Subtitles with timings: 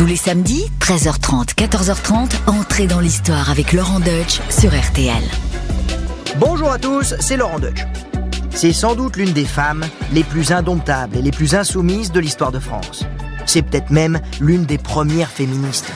[0.00, 5.22] Tous les samedis, 13h30, 14h30, entrez dans l'histoire avec Laurent Deutsch sur RTL.
[6.38, 7.84] Bonjour à tous, c'est Laurent Deutsch.
[8.48, 9.84] C'est sans doute l'une des femmes
[10.14, 13.04] les plus indomptables et les plus insoumises de l'histoire de France.
[13.44, 15.92] C'est peut-être même l'une des premières féministes.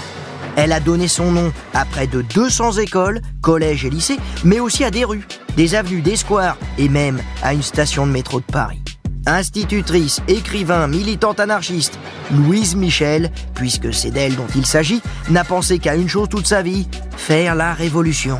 [0.57, 4.85] Elle a donné son nom à près de 200 écoles, collèges et lycées, mais aussi
[4.85, 5.27] à des rues,
[5.57, 8.84] des avenues, des squares et même à une station de métro de Paris.
[9.27, 11.99] Institutrice, écrivain, militante anarchiste,
[12.31, 16.61] Louise Michel, puisque c'est d'elle dont il s'agit, n'a pensé qu'à une chose toute sa
[16.61, 18.39] vie, faire la révolution.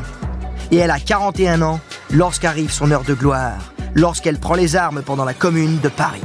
[0.71, 1.79] Et elle a 41 ans
[2.11, 6.21] lorsqu'arrive son heure de gloire, lorsqu'elle prend les armes pendant la commune de Paris.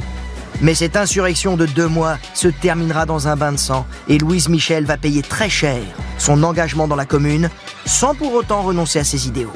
[0.61, 4.47] Mais cette insurrection de deux mois se terminera dans un bain de sang et Louise
[4.47, 5.81] Michel va payer très cher
[6.19, 7.49] son engagement dans la commune
[7.87, 9.53] sans pour autant renoncer à ses idéaux.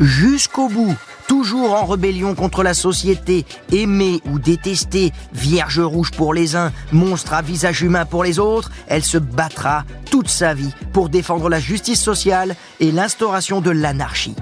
[0.00, 0.94] Jusqu'au bout,
[1.26, 7.34] toujours en rébellion contre la société, aimée ou détestée, vierge rouge pour les uns, monstre
[7.34, 11.60] à visage humain pour les autres, elle se battra toute sa vie pour défendre la
[11.60, 14.36] justice sociale et l'instauration de l'anarchie.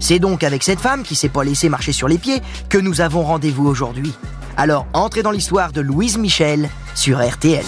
[0.00, 3.00] C'est donc avec cette femme qui s'est pas laissée marcher sur les pieds que nous
[3.00, 4.12] avons rendez-vous aujourd'hui.
[4.56, 7.64] Alors entrez dans l'histoire de Louise Michel sur RTL.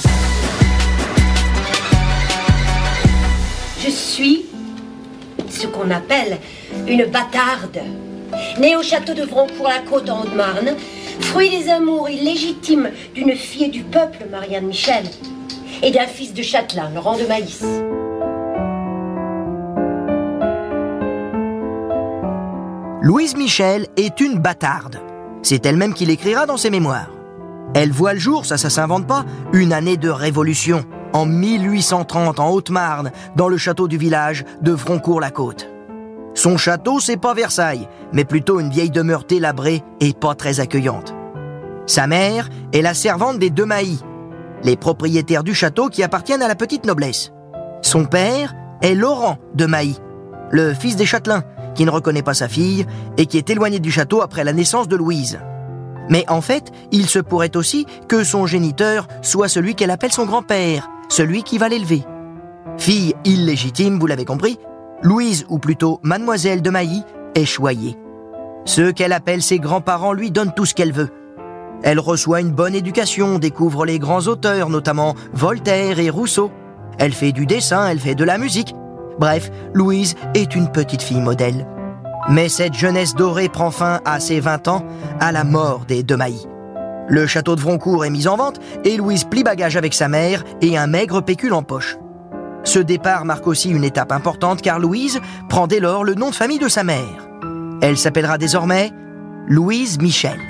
[3.84, 4.46] Je suis
[5.48, 6.38] ce qu'on appelle
[6.88, 7.80] une bâtarde.
[8.58, 10.76] Née au château de Vroncourt-la-Côte en Haute-Marne,
[11.20, 15.04] fruit des amours illégitimes d'une fille du peuple, Marianne Michel,
[15.82, 17.64] et d'un fils de châtelain, Laurent de Maïs.
[23.02, 25.00] Louise Michel est une bâtarde.
[25.42, 27.10] C'est elle-même qui l'écrira dans ses mémoires.
[27.74, 32.50] Elle voit le jour, ça ça s'invente pas, une année de révolution, en 1830 en
[32.50, 35.73] Haute-Marne, dans le château du village de Vroncourt-la-Côte.
[36.34, 41.14] Son château, c'est pas Versailles, mais plutôt une vieille demeure télabrée et pas très accueillante.
[41.86, 44.00] Sa mère est la servante des deux Mailly,
[44.64, 47.32] les propriétaires du château qui appartiennent à la petite noblesse.
[47.82, 49.98] Son père est Laurent de Mailly,
[50.50, 53.90] le fils des châtelains, qui ne reconnaît pas sa fille et qui est éloigné du
[53.90, 55.38] château après la naissance de Louise.
[56.08, 60.26] Mais en fait, il se pourrait aussi que son géniteur soit celui qu'elle appelle son
[60.26, 62.04] grand-père, celui qui va l'élever.
[62.78, 64.58] Fille illégitime, vous l'avez compris,
[65.04, 67.04] Louise, ou plutôt mademoiselle de Mailly,
[67.36, 67.96] est choyée.
[68.64, 71.10] Ceux qu'elle appelle ses grands-parents lui donnent tout ce qu'elle veut.
[71.84, 76.50] Elle reçoit une bonne éducation, découvre les grands auteurs, notamment Voltaire et Rousseau.
[76.98, 78.74] Elle fait du dessin, elle fait de la musique,
[79.18, 81.66] Bref, Louise est une petite fille modèle.
[82.28, 84.84] Mais cette jeunesse dorée prend fin à ses 20 ans,
[85.20, 86.46] à la mort des deux Mailly.
[87.08, 90.42] Le château de Vroncourt est mis en vente et Louise plie bagage avec sa mère
[90.62, 91.98] et un maigre pécule en poche.
[92.64, 96.34] Ce départ marque aussi une étape importante car Louise prend dès lors le nom de
[96.34, 97.28] famille de sa mère.
[97.82, 98.90] Elle s'appellera désormais
[99.46, 100.40] Louise Michel.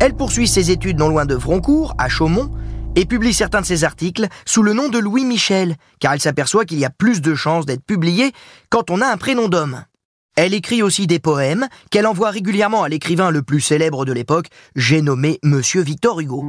[0.00, 2.50] Elle poursuit ses études non loin de Vroncourt, à Chaumont,
[2.94, 6.64] et publie certains de ses articles sous le nom de Louis Michel, car elle s'aperçoit
[6.64, 8.32] qu'il y a plus de chances d'être publié
[8.70, 9.84] quand on a un prénom d'homme.
[10.36, 14.48] Elle écrit aussi des poèmes qu'elle envoie régulièrement à l'écrivain le plus célèbre de l'époque,
[14.76, 16.44] j'ai nommé Monsieur Victor Hugo.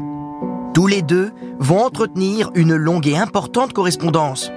[0.74, 4.52] Tous les deux vont entretenir une longue et importante correspondance.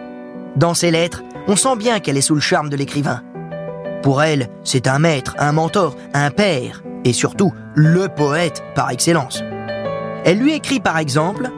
[0.57, 3.23] Dans ses lettres, on sent bien qu'elle est sous le charme de l'écrivain.
[4.03, 9.43] Pour elle, c'est un maître, un mentor, un père, et surtout le poète par excellence.
[10.25, 11.51] Elle lui écrit par exemple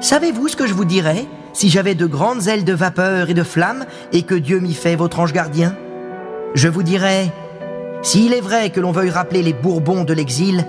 [0.00, 3.42] Savez-vous ce que je vous dirais si j'avais de grandes ailes de vapeur et de
[3.42, 5.74] flammes et que Dieu m'y fait votre ange gardien?
[6.54, 7.32] Je vous dirais,
[8.02, 10.64] s'il est vrai que l'on veuille rappeler les Bourbons de l'exil,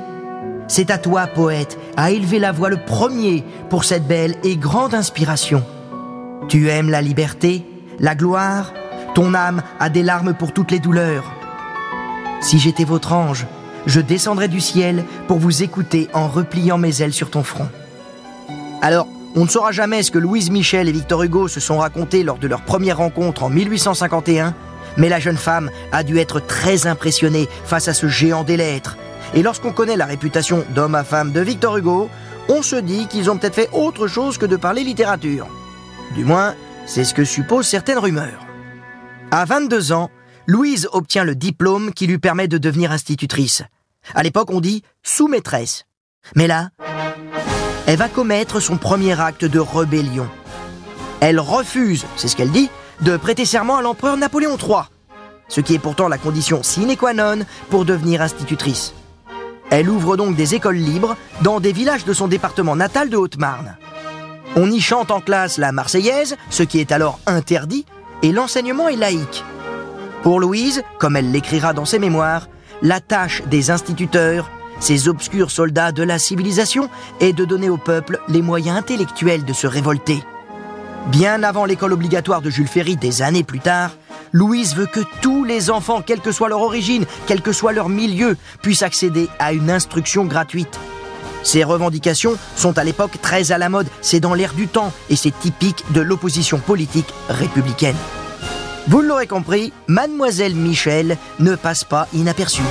[0.69, 4.93] c'est à toi, poète, à élever la voix le premier pour cette belle et grande
[4.93, 5.65] inspiration.
[6.47, 7.65] Tu aimes la liberté,
[7.99, 8.71] la gloire,
[9.15, 11.25] ton âme a des larmes pour toutes les douleurs.
[12.41, 13.47] Si j'étais votre ange,
[13.87, 17.67] je descendrais du ciel pour vous écouter en repliant mes ailes sur ton front.
[18.83, 22.23] Alors, on ne saura jamais ce que Louise Michel et Victor Hugo se sont racontés
[22.23, 24.53] lors de leur première rencontre en 1851,
[24.97, 28.97] mais la jeune femme a dû être très impressionnée face à ce géant des lettres.
[29.33, 32.09] Et lorsqu'on connaît la réputation d'homme à femme de Victor Hugo,
[32.47, 35.47] on se dit qu'ils ont peut-être fait autre chose que de parler littérature.
[36.15, 36.55] Du moins,
[36.85, 38.45] c'est ce que supposent certaines rumeurs.
[39.31, 40.09] À 22 ans,
[40.47, 43.61] Louise obtient le diplôme qui lui permet de devenir institutrice.
[44.15, 45.85] À l'époque, on dit sous-maîtresse.
[46.35, 46.69] Mais là,
[47.85, 50.27] elle va commettre son premier acte de rébellion.
[51.21, 52.69] Elle refuse, c'est ce qu'elle dit,
[53.01, 54.83] de prêter serment à l'empereur Napoléon III,
[55.47, 58.93] ce qui est pourtant la condition sine qua non pour devenir institutrice.
[59.69, 63.77] Elle ouvre donc des écoles libres dans des villages de son département natal de Haute-Marne.
[64.55, 67.85] On y chante en classe la Marseillaise, ce qui est alors interdit,
[68.23, 69.43] et l'enseignement est laïque.
[70.23, 72.47] Pour Louise, comme elle l'écrira dans ses mémoires,
[72.81, 74.49] la tâche des instituteurs
[74.79, 76.89] ces obscurs soldats de la civilisation,
[77.19, 80.23] est de donner au peuple les moyens intellectuels de se révolter.
[81.07, 83.91] Bien avant l'école obligatoire de Jules Ferry des années plus tard,
[84.31, 87.89] Louise veut que tous les enfants, quelle que soit leur origine, quel que soit leur
[87.89, 90.79] milieu, puissent accéder à une instruction gratuite.
[91.43, 95.15] Ces revendications sont à l'époque très à la mode, c'est dans l'air du temps et
[95.15, 97.95] c'est typique de l'opposition politique républicaine.
[98.87, 102.61] Vous l'aurez compris, mademoiselle Michel ne passe pas inaperçue.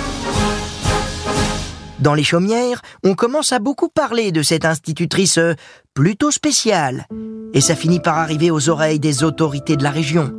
[1.98, 5.54] Dans les chaumières, on commence à beaucoup parler de cette institutrice euh,
[5.94, 7.06] plutôt spéciale,
[7.54, 10.32] et ça finit par arriver aux oreilles des autorités de la région.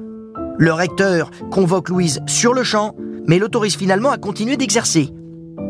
[0.59, 2.94] Le recteur convoque Louise sur le champ,
[3.25, 5.09] mais l'autorise finalement à continuer d'exercer.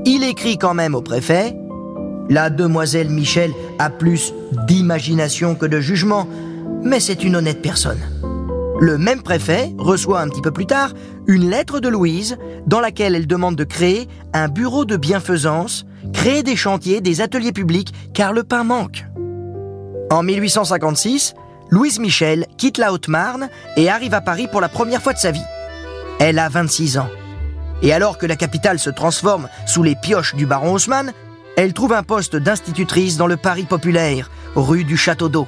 [0.03, 1.55] Il écrit quand même au préfet
[2.27, 4.33] La demoiselle Michel a plus
[4.67, 6.27] d'imagination que de jugement,
[6.81, 7.99] mais c'est une honnête personne.
[8.79, 10.93] Le même préfet reçoit un petit peu plus tard
[11.27, 16.41] une lettre de Louise dans laquelle elle demande de créer un bureau de bienfaisance, créer
[16.41, 19.05] des chantiers, des ateliers publics, car le pain manque.
[20.09, 21.35] En 1856,
[21.71, 25.31] Louise Michel quitte la Haute-Marne et arrive à Paris pour la première fois de sa
[25.31, 25.43] vie.
[26.19, 27.09] Elle a 26 ans.
[27.81, 31.13] Et alors que la capitale se transforme sous les pioches du baron Haussmann,
[31.55, 35.47] elle trouve un poste d'institutrice dans le Paris populaire, rue du Château d'Eau.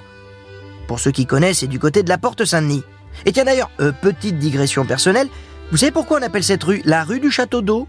[0.88, 2.83] Pour ceux qui connaissent, c'est du côté de la Porte Saint-Denis.
[3.25, 5.27] Et tiens d'ailleurs, euh, petite digression personnelle,
[5.71, 7.88] vous savez pourquoi on appelle cette rue la rue du château d'eau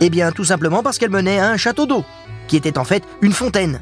[0.00, 2.04] Eh bien tout simplement parce qu'elle menait à un château d'eau,
[2.48, 3.80] qui était en fait une fontaine.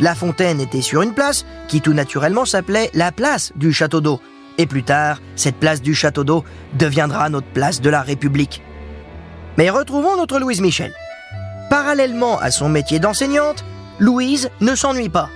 [0.00, 4.20] La fontaine était sur une place qui tout naturellement s'appelait la place du château d'eau.
[4.58, 6.44] Et plus tard, cette place du château d'eau
[6.74, 8.62] deviendra notre place de la République.
[9.56, 10.92] Mais retrouvons notre Louise Michel.
[11.70, 13.64] Parallèlement à son métier d'enseignante,
[13.98, 15.28] Louise ne s'ennuie pas.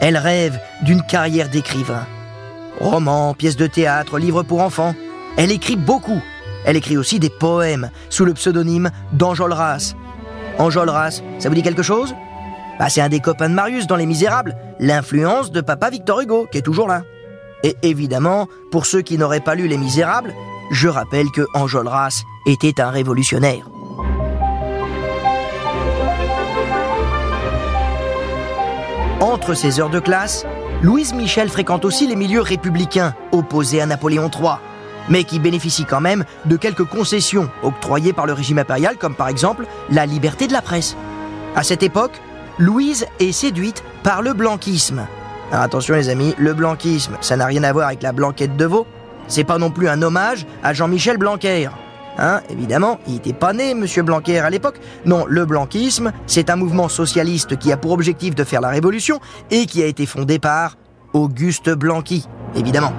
[0.00, 2.06] Elle rêve d'une carrière d'écrivain.
[2.80, 4.94] Romans, pièces de théâtre, livres pour enfants.
[5.36, 6.20] Elle écrit beaucoup.
[6.64, 9.94] Elle écrit aussi des poèmes sous le pseudonyme d'Enjolras.
[10.58, 12.14] Enjolras, ça vous dit quelque chose?
[12.78, 16.46] Bah, C'est un des copains de Marius dans Les Misérables, l'influence de papa Victor Hugo,
[16.50, 17.02] qui est toujours là.
[17.62, 20.34] Et évidemment, pour ceux qui n'auraient pas lu Les Misérables,
[20.70, 23.68] je rappelle que Enjolras était un révolutionnaire.
[29.20, 30.46] Entre ses heures de classe,
[30.80, 34.52] Louise Michel fréquente aussi les milieux républicains, opposés à Napoléon III,
[35.08, 39.28] mais qui bénéficient quand même de quelques concessions octroyées par le régime impérial, comme par
[39.28, 40.96] exemple la liberté de la presse.
[41.56, 42.20] À cette époque,
[42.58, 45.06] Louise est séduite par le blanquisme.
[45.52, 48.64] Alors attention les amis, le blanquisme, ça n'a rien à voir avec la blanquette de
[48.64, 48.84] veau.
[49.28, 51.68] C'est pas non plus un hommage à Jean-Michel Blanquer.
[52.18, 54.80] Hein, évidemment, il n'était pas né, Monsieur Blanquer, à l'époque.
[55.04, 59.20] Non, le blanquisme, c'est un mouvement socialiste qui a pour objectif de faire la révolution
[59.52, 60.76] et qui a été fondé par
[61.12, 62.26] Auguste Blanqui,
[62.56, 62.92] évidemment.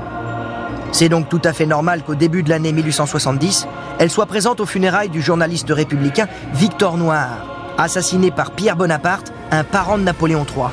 [0.94, 3.68] C'est donc tout à fait normal qu'au début de l'année 1870,
[4.00, 9.64] elle soit présente aux funérailles du journaliste républicain Victor Noir, assassiné par Pierre Bonaparte, un
[9.64, 10.68] parent de Napoléon III.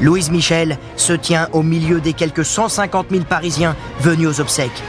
[0.00, 4.82] Louise Michel se tient au milieu des quelques 150 000 Parisiens venus aux obsèques.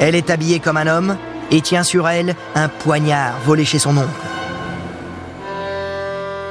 [0.00, 1.16] Elle est habillée comme un homme,
[1.50, 4.08] et tient sur elle un poignard volé chez son oncle.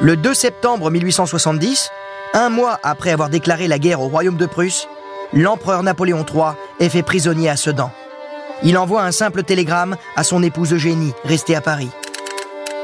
[0.02, 1.90] Le 2 septembre 1870,
[2.34, 4.88] un mois après avoir déclaré la guerre au royaume de Prusse,
[5.34, 7.92] l'empereur Napoléon III est fait prisonnier à Sedan.
[8.64, 11.90] Il envoie un simple télégramme à son épouse Eugénie, restée à Paris.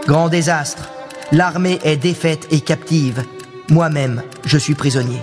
[0.07, 0.89] Grand désastre.
[1.31, 3.23] L'armée est défaite et captive.
[3.69, 5.21] Moi-même, je suis prisonnier.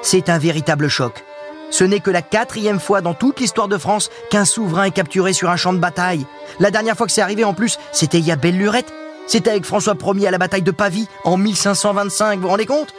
[0.00, 1.24] C'est un véritable choc.
[1.70, 5.32] Ce n'est que la quatrième fois dans toute l'histoire de France qu'un souverain est capturé
[5.32, 6.24] sur un champ de bataille.
[6.60, 8.94] La dernière fois que c'est arrivé en plus, c'était il y a belle lurette.
[9.26, 12.94] C'était avec François Ier à la bataille de Pavie en 1525, vous vous rendez compte?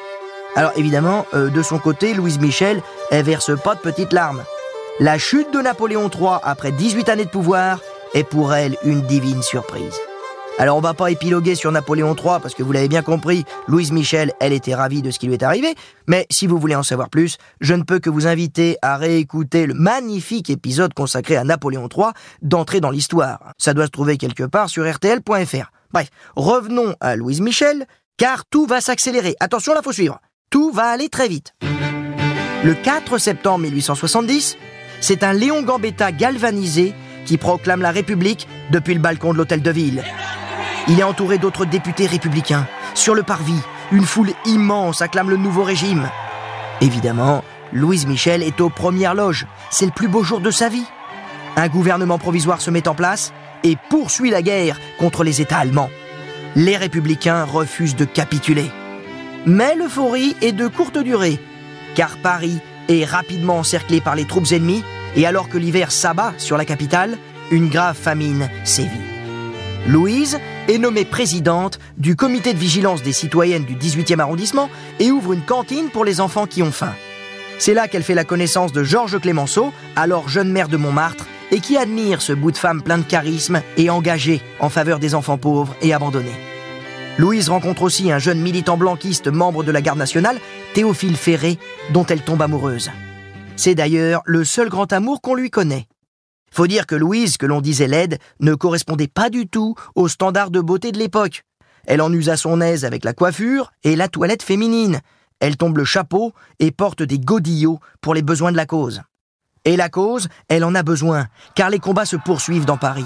[0.58, 4.44] Alors évidemment, euh, de son côté, Louise Michel, elle verse pas de petites larmes.
[5.00, 7.80] La chute de Napoléon III après 18 années de pouvoir
[8.14, 9.96] est pour elle une divine surprise.
[10.60, 13.94] Alors on va pas épiloguer sur Napoléon III parce que vous l'avez bien compris, Louise
[13.94, 15.74] Michel, elle était ravie de ce qui lui est arrivé,
[16.06, 19.68] mais si vous voulez en savoir plus, je ne peux que vous inviter à réécouter
[19.68, 22.08] le magnifique épisode consacré à Napoléon III
[22.42, 23.54] d'entrer dans l'histoire.
[23.58, 25.72] Ça doit se trouver quelque part sur rtl.fr.
[25.94, 27.88] Bref, revenons à Louise Michel,
[28.18, 29.38] car tout va s'accélérer.
[29.40, 30.20] Attention, là faut suivre.
[30.50, 31.54] Tout va aller très vite.
[32.66, 34.58] Le 4 septembre 1870,
[35.00, 36.94] c'est un Léon Gambetta galvanisé
[37.26, 40.04] qui proclame la République depuis le balcon de l'hôtel de ville.
[40.90, 42.68] Il est entouré d'autres députés républicains.
[42.96, 46.10] Sur le parvis, une foule immense acclame le nouveau régime.
[46.82, 49.46] Évidemment, Louise Michel est aux premières loges.
[49.70, 50.86] C'est le plus beau jour de sa vie.
[51.56, 55.92] Un gouvernement provisoire se met en place et poursuit la guerre contre les États allemands.
[56.56, 58.72] Les républicains refusent de capituler.
[59.46, 61.40] Mais l'euphorie est de courte durée,
[61.94, 64.84] car Paris est rapidement encerclé par les troupes ennemies,
[65.16, 67.18] et alors que l'hiver s'abat sur la capitale,
[67.52, 69.19] une grave famine sévit.
[69.88, 74.70] Louise est nommée présidente du comité de vigilance des citoyennes du 18e arrondissement
[75.00, 76.94] et ouvre une cantine pour les enfants qui ont faim.
[77.58, 81.60] C'est là qu'elle fait la connaissance de Georges Clémenceau, alors jeune maire de Montmartre, et
[81.60, 85.38] qui admire ce bout de femme plein de charisme et engagé en faveur des enfants
[85.38, 86.38] pauvres et abandonnés.
[87.18, 90.40] Louise rencontre aussi un jeune militant blanquiste membre de la garde nationale,
[90.74, 91.58] Théophile Ferré,
[91.92, 92.92] dont elle tombe amoureuse.
[93.56, 95.88] C'est d'ailleurs le seul grand amour qu'on lui connaît.
[96.52, 100.52] Faut dire que Louise, que l'on disait laide, ne correspondait pas du tout aux standards
[100.52, 101.44] de beauté de l'époque.
[101.86, 105.00] Elle en use à son aise avec la coiffure et la toilette féminine.
[105.40, 109.02] Elle tombe le chapeau et porte des godillots pour les besoins de la cause.
[109.66, 113.06] Et la cause, elle en a besoin, car les combats se poursuivent dans Paris.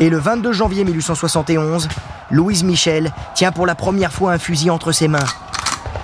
[0.00, 1.88] Et le 22 janvier 1871,
[2.30, 5.18] Louise Michel tient pour la première fois un fusil entre ses mains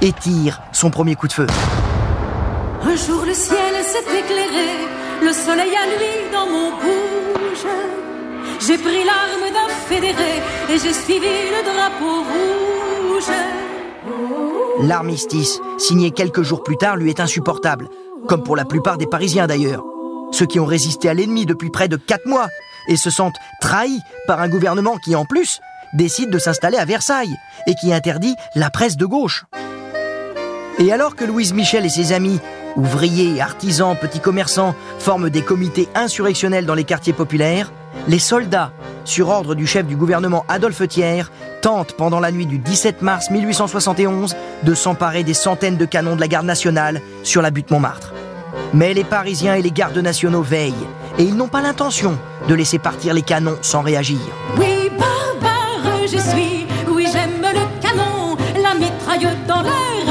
[0.01, 1.47] et tire son premier coup de feu.
[2.83, 4.89] Un jour le ciel s'est éclairé,
[5.23, 7.67] le soleil a lui dans mon bouge.
[8.61, 13.33] J'ai pris l'arme d'un fédéré et j'ai suivi le drapeau rouge.
[14.81, 17.89] L'armistice, signé quelques jours plus tard, lui est insupportable,
[18.27, 19.85] comme pour la plupart des Parisiens d'ailleurs.
[20.33, 22.49] Ceux qui ont résisté à l'ennemi depuis près de quatre mois
[22.89, 25.61] et se sentent trahis par un gouvernement qui, en plus,
[25.93, 27.37] décide de s'installer à Versailles
[27.67, 29.45] et qui interdit la presse de gauche.
[30.79, 32.41] Et alors que Louise Michel et ses amis,
[32.77, 37.73] ouvriers, artisans, petits commerçants, forment des comités insurrectionnels dans les quartiers populaires,
[38.09, 38.73] les soldats,
[39.05, 41.25] sur ordre du chef du gouvernement Adolphe Thiers,
[41.61, 46.21] tentent pendant la nuit du 17 mars 1871 de s'emparer des centaines de canons de
[46.21, 48.13] la garde nationale sur la butte Montmartre.
[48.75, 50.75] Mais les Parisiens et les gardes nationaux veillent,
[51.19, 54.19] et ils n'ont pas l'intention de laisser partir les canons sans réagir.
[54.59, 60.02] Oui, barbare, je suis, oui, j'aime le canon, la mitraille dans l'air,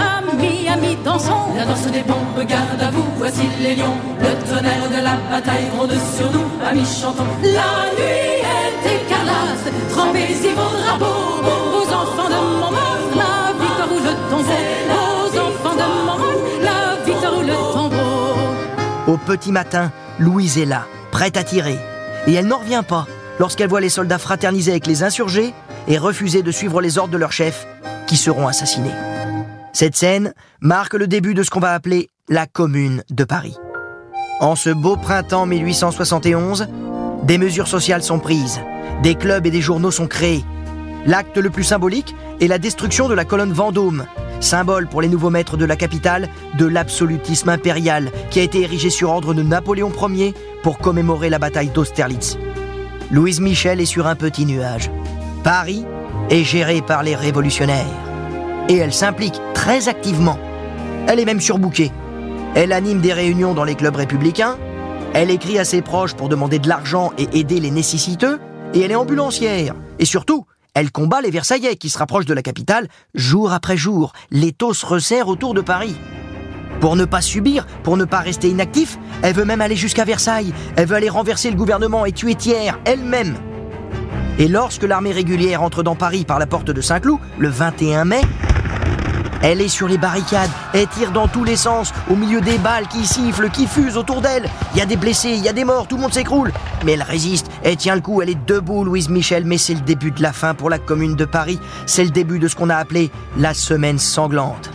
[0.72, 1.54] ami, ami, dansons.
[1.56, 5.68] La danse des bombes, garde à vous, voici les lions, le tonnerre de la bataille
[5.76, 7.24] gronde sur nous, amis, chantons.
[7.44, 11.44] La nuit est écarlate, trempez-y vos drapeaux,
[11.78, 14.60] aux enfants de Montmartre, la victoire ou le tombeau,
[15.24, 19.14] aux enfants de Montmartre, la victoire ou le tombeau.
[19.14, 21.80] Au petit matin, Louise est là, prête à tirer.
[22.28, 23.08] Et elle n'en revient pas
[23.40, 25.54] lorsqu'elle voit les soldats fraterniser avec les insurgés
[25.88, 27.66] et refuser de suivre les ordres de leur chef,
[28.06, 28.92] qui seront assassinés.
[29.74, 33.56] Cette scène marque le début de ce qu'on va appeler la Commune de Paris.
[34.42, 36.68] En ce beau printemps 1871,
[37.24, 38.60] des mesures sociales sont prises,
[39.02, 40.44] des clubs et des journaux sont créés.
[41.06, 44.06] L'acte le plus symbolique est la destruction de la colonne Vendôme,
[44.42, 48.90] symbole pour les nouveaux maîtres de la capitale de l'absolutisme impérial qui a été érigé
[48.90, 52.38] sur ordre de Napoléon Ier pour commémorer la bataille d'Austerlitz.
[53.10, 54.92] Louise Michel est sur un petit nuage.
[55.44, 55.86] Paris
[56.30, 58.11] est géré par les révolutionnaires.
[58.72, 60.40] Et elle s'implique très activement.
[61.10, 61.92] Elle est même surbookée.
[62.56, 64.58] Elle anime des réunions dans les clubs républicains.
[65.14, 68.40] Elle écrit à ses proches pour demander de l'argent et aider les nécessiteux.
[68.74, 69.76] Et elle est ambulancière.
[70.00, 74.14] Et surtout, elle combat les Versaillais qui se rapprochent de la capitale jour après jour.
[74.32, 75.98] L'étau se resserre autour de Paris.
[76.80, 80.54] Pour ne pas subir, pour ne pas rester inactif, elle veut même aller jusqu'à Versailles.
[80.78, 83.36] Elle veut aller renverser le gouvernement et tuer Thiers elle-même.
[84.42, 88.22] Et lorsque l'armée régulière entre dans Paris par la porte de Saint-Cloud, le 21 mai,
[89.44, 92.88] elle est sur les barricades, elle tire dans tous les sens, au milieu des balles
[92.88, 94.50] qui sifflent, qui fusent autour d'elle.
[94.74, 96.52] Il y a des blessés, il y a des morts, tout le monde s'écroule.
[96.84, 99.46] Mais elle résiste, elle tient le coup, elle est debout, Louise Michel.
[99.46, 101.60] Mais c'est le début de la fin pour la commune de Paris.
[101.86, 104.72] C'est le début de ce qu'on a appelé la semaine sanglante.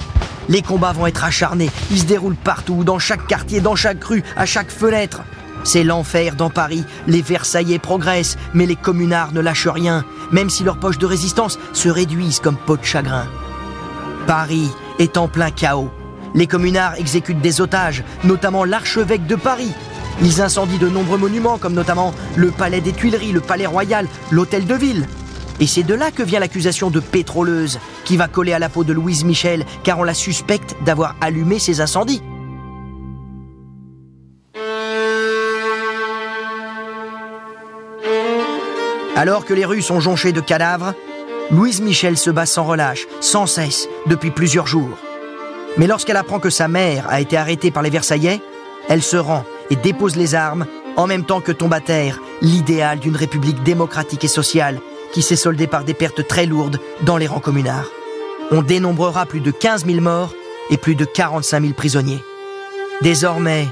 [0.48, 4.22] Les combats vont être acharnés, ils se déroulent partout, dans chaque quartier, dans chaque rue,
[4.36, 5.22] à chaque fenêtre.
[5.66, 10.62] C'est l'enfer dans Paris, les Versaillais progressent, mais les communards ne lâchent rien, même si
[10.62, 13.26] leurs poches de résistance se réduisent comme peau de chagrin.
[14.28, 14.70] Paris
[15.00, 15.90] est en plein chaos.
[16.36, 19.72] Les communards exécutent des otages, notamment l'archevêque de Paris.
[20.22, 24.66] Ils incendient de nombreux monuments, comme notamment le palais des Tuileries, le palais royal, l'hôtel
[24.66, 25.08] de ville.
[25.58, 28.84] Et c'est de là que vient l'accusation de pétroleuse, qui va coller à la peau
[28.84, 32.22] de Louise Michel, car on la suspecte d'avoir allumé ces incendies.
[39.16, 40.92] Alors que les rues sont jonchées de cadavres,
[41.50, 44.98] Louise Michel se bat sans relâche, sans cesse, depuis plusieurs jours.
[45.78, 48.42] Mais lorsqu'elle apprend que sa mère a été arrêtée par les Versaillais,
[48.90, 52.98] elle se rend et dépose les armes en même temps que tombe à terre l'idéal
[52.98, 54.80] d'une république démocratique et sociale
[55.12, 57.88] qui s'est soldée par des pertes très lourdes dans les rangs communards.
[58.50, 60.34] On dénombrera plus de 15 000 morts
[60.68, 62.22] et plus de 45 000 prisonniers.
[63.00, 63.66] Désormais,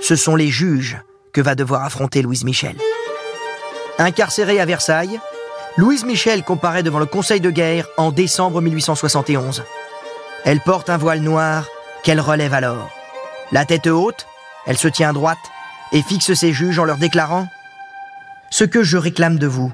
[0.00, 0.98] ce sont les juges
[1.32, 2.74] que va devoir affronter Louise Michel.
[3.98, 5.20] Incarcérée à Versailles,
[5.76, 9.64] Louise Michel comparaît devant le Conseil de guerre en décembre 1871.
[10.44, 11.66] Elle porte un voile noir
[12.04, 12.90] qu'elle relève alors.
[13.50, 14.26] La tête haute,
[14.66, 15.38] elle se tient droite
[15.92, 17.42] et fixe ses juges en leur déclarant⁇
[18.50, 19.72] Ce que je réclame de vous,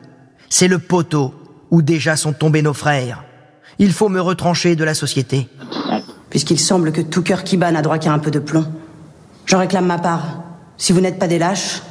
[0.49, 1.35] C'est le poteau
[1.71, 3.25] où déjà sont tombés nos frères.
[3.81, 5.49] Il faut me retrancher de la société.
[6.31, 8.65] Puisqu'il semble que tout cœur qui bat n'a droit qu'à un peu de plomb.
[9.47, 10.43] J'en réclame ma part.
[10.77, 11.83] Si vous n'êtes pas des lâches,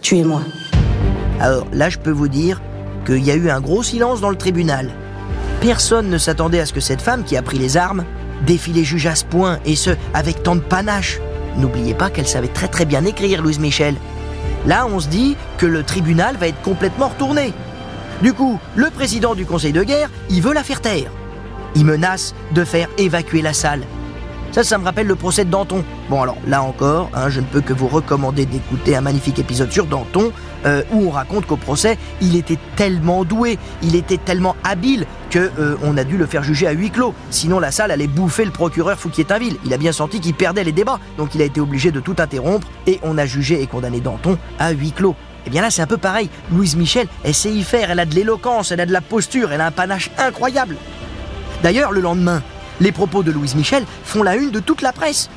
[0.00, 0.40] tuez-moi.
[1.40, 2.60] Alors là, je peux vous dire
[3.06, 4.90] qu'il y a eu un gros silence dans le tribunal.
[5.60, 8.04] Personne ne s'attendait à ce que cette femme qui a pris les armes
[8.46, 11.18] défie les juges à ce point, et ce, avec tant de panache.
[11.56, 13.96] N'oubliez pas qu'elle savait très très bien écrire, Louise Michel.
[14.66, 17.52] Là, on se dit que le tribunal va être complètement retourné.
[18.22, 21.10] Du coup, le président du conseil de guerre, il veut la faire taire.
[21.74, 23.82] Il menace de faire évacuer la salle.
[24.52, 25.84] Ça, ça me rappelle le procès de Danton.
[26.08, 29.70] Bon, alors là encore, hein, je ne peux que vous recommander d'écouter un magnifique épisode
[29.70, 30.32] sur Danton,
[30.66, 35.38] euh, où on raconte qu'au procès, il était tellement doué, il était tellement habile, que
[35.60, 37.14] euh, on a dû le faire juger à huis clos.
[37.30, 39.56] Sinon, la salle allait bouffer le procureur Fouquier-Tinville.
[39.64, 42.16] Il a bien senti qu'il perdait les débats, donc il a été obligé de tout
[42.18, 45.14] interrompre, et on a jugé et condamné Danton à huis clos.
[45.46, 46.28] Eh bien là, c'est un peu pareil.
[46.52, 49.52] Louise Michel, elle sait y faire, elle a de l'éloquence, elle a de la posture,
[49.52, 50.76] elle a un panache incroyable.
[51.62, 52.42] D'ailleurs, le lendemain,
[52.80, 55.28] les propos de Louise Michel font la une de toute la presse.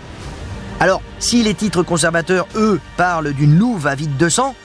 [0.79, 4.55] Alors, si les titres conservateurs, eux, parlent d'une louve avide de sang,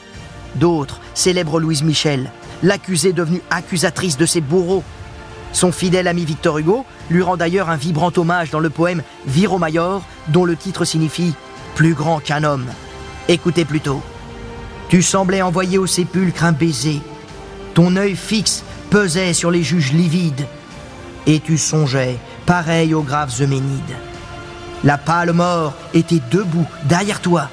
[0.54, 2.30] d'autres célèbrent Louise Michel,
[2.62, 4.84] l'accusée devenue accusatrice de ses bourreaux.
[5.52, 9.58] Son fidèle ami Victor Hugo lui rend d'ailleurs un vibrant hommage dans le poème Viro
[9.58, 11.34] Maior, dont le titre signifie
[11.74, 12.66] Plus grand qu'un homme.
[13.28, 14.02] Écoutez plutôt.
[14.88, 17.00] Tu semblais envoyer au sépulcre un baiser.
[17.74, 20.46] Ton œil fixe pesait sur les juges livides.
[21.26, 23.98] Et tu songeais pareil aux graves Euménides.
[24.82, 27.50] La pâle mort était debout derrière toi.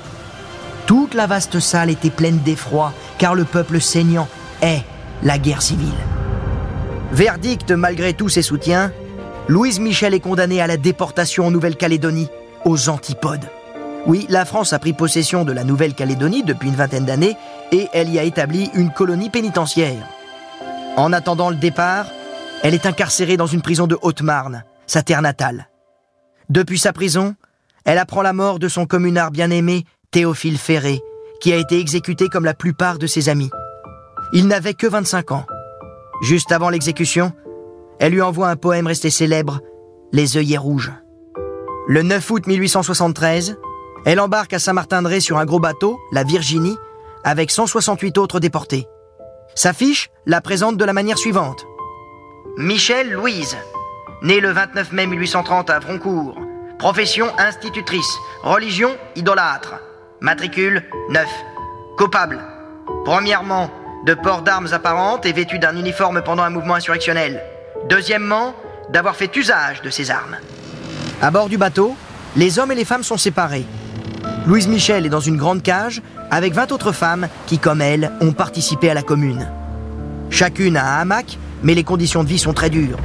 [0.86, 4.30] Toute la vaste salle était pleine d'effroi, car le peuple saignant
[4.62, 4.84] est
[5.22, 5.90] la guerre civile.
[7.12, 8.94] Verdict malgré tous ses soutiens,
[9.50, 12.30] Louise Michel est condamnée à la déportation en Nouvelle-Calédonie,
[12.64, 13.50] aux antipodes.
[14.06, 17.36] Oui, la France a pris possession de la Nouvelle-Calédonie depuis une vingtaine d'années
[17.74, 20.08] et elle y a établi une colonie pénitentiaire.
[20.96, 22.06] En attendant le départ,
[22.64, 25.70] elle est incarcérée dans une prison de Haute-Marne, sa terre natale.
[26.50, 27.36] Depuis sa prison,
[27.86, 31.02] elle apprend la mort de son communard bien-aimé, Théophile Ferré,
[31.40, 33.50] qui a été exécuté comme la plupart de ses amis.
[34.34, 35.46] Il n'avait que 25 ans.
[36.22, 37.34] Juste avant l'exécution,
[38.00, 39.62] elle lui envoie un poème resté célèbre,
[40.12, 40.94] Les œillets rouges.
[41.88, 43.58] Le 9 août 1873,
[44.06, 46.78] elle embarque à Saint-Martin-de-Ré sur un gros bateau, la Virginie,
[47.24, 48.88] avec 168 autres déportés.
[49.56, 51.66] Sa fiche la présente de la manière suivante.
[52.58, 53.58] Michel Louise,
[54.26, 56.36] Née le 29 mai 1830 à Vroncourt.
[56.80, 58.12] Profession institutrice.
[58.42, 59.76] Religion idolâtre.
[60.20, 61.28] Matricule 9.
[61.96, 62.42] Coupable.
[63.06, 63.70] Premièrement,
[64.04, 67.40] de port d'armes apparentes et vêtu d'un uniforme pendant un mouvement insurrectionnel.
[67.88, 68.56] Deuxièmement,
[68.90, 70.38] d'avoir fait usage de ces armes.
[71.22, 71.96] À bord du bateau,
[72.36, 73.68] les hommes et les femmes sont séparés.
[74.48, 78.34] Louise Michel est dans une grande cage avec 20 autres femmes qui, comme elle, ont
[78.34, 79.48] participé à la commune.
[80.32, 82.98] Chacune a un hamac, mais les conditions de vie sont très dures.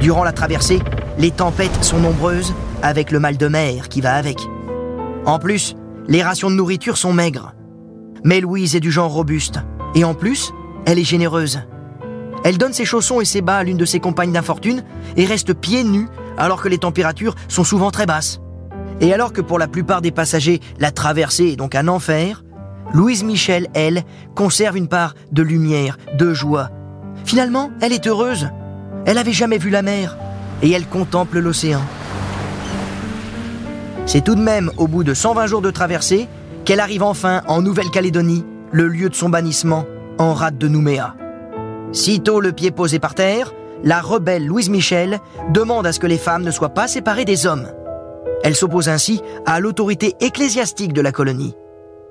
[0.00, 0.80] Durant la traversée,
[1.18, 4.38] les tempêtes sont nombreuses, avec le mal de mer qui va avec.
[5.24, 5.74] En plus,
[6.06, 7.54] les rations de nourriture sont maigres.
[8.22, 9.60] Mais Louise est du genre robuste,
[9.94, 10.52] et en plus,
[10.84, 11.60] elle est généreuse.
[12.44, 14.84] Elle donne ses chaussons et ses bas à l'une de ses compagnes d'infortune
[15.16, 18.40] et reste pieds nus alors que les températures sont souvent très basses.
[19.00, 22.44] Et alors que pour la plupart des passagers, la traversée est donc un enfer,
[22.92, 24.04] Louise Michel, elle,
[24.34, 26.70] conserve une part de lumière, de joie.
[27.24, 28.48] Finalement, elle est heureuse.
[29.06, 30.18] Elle n'avait jamais vu la mer
[30.62, 31.80] et elle contemple l'océan.
[34.04, 36.28] C'est tout de même au bout de 120 jours de traversée
[36.64, 39.84] qu'elle arrive enfin en Nouvelle-Calédonie, le lieu de son bannissement,
[40.18, 41.14] en rade de Nouméa.
[41.92, 46.18] Sitôt le pied posé par terre, la rebelle Louise Michel demande à ce que les
[46.18, 47.68] femmes ne soient pas séparées des hommes.
[48.42, 51.54] Elle s'oppose ainsi à l'autorité ecclésiastique de la colonie.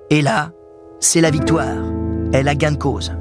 [0.10, 0.51] Et là,
[0.99, 1.75] c'est la victoire.
[2.31, 3.12] Elle a gain de cause.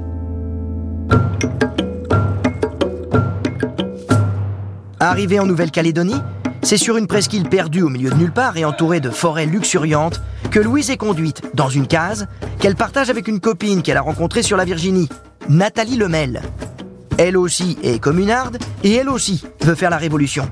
[5.05, 6.19] Arrivée en Nouvelle-Calédonie,
[6.63, 10.19] c'est sur une presqu'île perdue au milieu de nulle part et entourée de forêts luxuriantes
[10.49, 12.25] que Louise est conduite dans une case
[12.57, 15.07] qu'elle partage avec une copine qu'elle a rencontrée sur la Virginie,
[15.47, 16.41] Nathalie Lemel.
[17.19, 20.49] Elle aussi est communarde et elle aussi veut faire la révolution.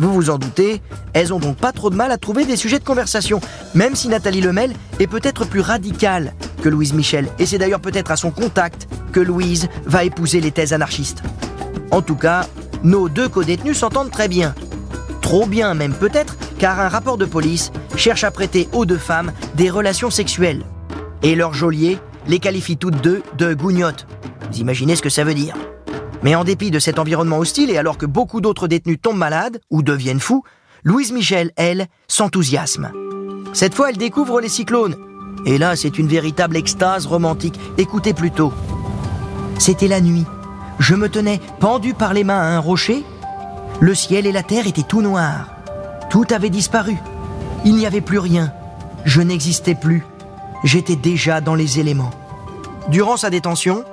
[0.00, 2.80] Vous vous en doutez, elles ont donc pas trop de mal à trouver des sujets
[2.80, 3.40] de conversation,
[3.76, 8.10] même si Nathalie Lemel est peut-être plus radicale que Louise Michel, et c'est d'ailleurs peut-être
[8.10, 11.22] à son contact que Louise va épouser les thèses anarchistes.
[11.92, 12.48] En tout cas,
[12.82, 14.54] nos deux co-détenus s'entendent très bien.
[15.20, 19.32] Trop bien même peut-être, car un rapport de police cherche à prêter aux deux femmes
[19.54, 20.64] des relations sexuelles.
[21.22, 24.06] Et leur geôlier les qualifie toutes deux de gougnottes.
[24.50, 25.54] Vous imaginez ce que ça veut dire
[26.22, 29.60] Mais en dépit de cet environnement hostile et alors que beaucoup d'autres détenus tombent malades
[29.70, 30.44] ou deviennent fous,
[30.84, 32.92] Louise Michel, elle, s'enthousiasme.
[33.52, 34.96] Cette fois, elle découvre les cyclones.
[35.44, 37.58] Et là, c'est une véritable extase romantique.
[37.78, 38.52] Écoutez plutôt.
[39.58, 40.24] C'était la nuit.
[40.78, 43.04] Je me tenais pendu par les mains à un rocher.
[43.80, 45.48] Le ciel et la terre étaient tout noirs.
[46.10, 46.96] Tout avait disparu.
[47.64, 48.52] Il n'y avait plus rien.
[49.04, 50.04] Je n'existais plus.
[50.64, 52.10] J'étais déjà dans les éléments.
[52.88, 53.84] Durant sa détention,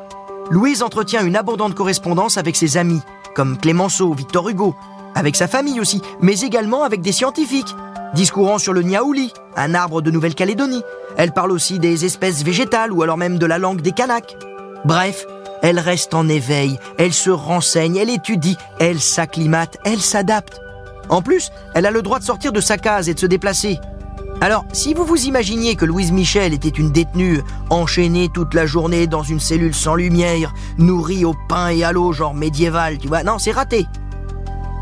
[0.49, 3.01] Louise entretient une abondante correspondance avec ses amis,
[3.33, 4.75] comme Clémenceau, Victor Hugo,
[5.15, 7.75] avec sa famille aussi, mais également avec des scientifiques,
[8.13, 10.83] discourant sur le niaouli, un arbre de Nouvelle-Calédonie.
[11.17, 14.37] Elle parle aussi des espèces végétales ou alors même de la langue des Kanaks.
[14.85, 15.25] Bref,
[15.63, 20.59] elle reste en éveil, elle se renseigne, elle étudie, elle s'acclimate, elle s'adapte.
[21.09, 23.79] En plus, elle a le droit de sortir de sa case et de se déplacer.
[24.41, 29.07] Alors, si vous vous imaginiez que Louise Michel était une détenue enchaînée toute la journée
[29.07, 33.23] dans une cellule sans lumière, nourrie au pain et à l'eau, genre médiéval, tu vois,
[33.23, 33.85] non, c'est raté.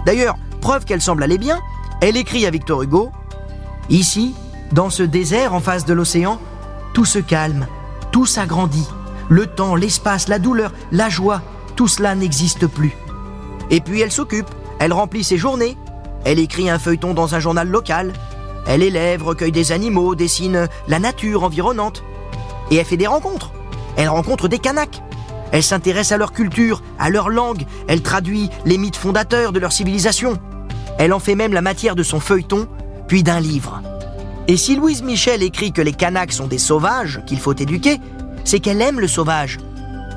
[0.07, 1.59] D'ailleurs, preuve qu'elle semble aller bien,
[2.01, 3.11] elle écrit à Victor Hugo
[3.89, 4.33] Ici,
[4.71, 6.39] dans ce désert en face de l'océan,
[6.95, 7.67] tout se calme,
[8.11, 8.87] tout s'agrandit.
[9.31, 11.41] Le temps, l'espace, la douleur, la joie,
[11.77, 12.97] tout cela n'existe plus.
[13.69, 15.77] Et puis elle s'occupe, elle remplit ses journées,
[16.25, 18.11] elle écrit un feuilleton dans un journal local,
[18.67, 22.03] elle élève, recueille des animaux, dessine la nature environnante.
[22.71, 23.53] Et elle fait des rencontres.
[23.95, 25.01] Elle rencontre des Kanaks.
[25.53, 29.71] Elle s'intéresse à leur culture, à leur langue, elle traduit les mythes fondateurs de leur
[29.71, 30.39] civilisation.
[30.97, 32.67] Elle en fait même la matière de son feuilleton,
[33.07, 33.81] puis d'un livre.
[34.49, 38.01] Et si Louise Michel écrit que les Kanaks sont des sauvages qu'il faut éduquer,
[38.43, 39.59] c'est qu'elle aime le sauvage.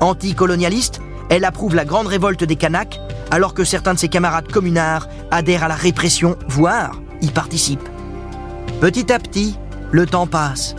[0.01, 2.99] Anticolonialiste, elle approuve la grande révolte des Kanaks,
[3.31, 7.89] alors que certains de ses camarades communards adhèrent à la répression, voire y participent.
[8.81, 9.57] Petit à petit,
[9.91, 10.75] le temps passe.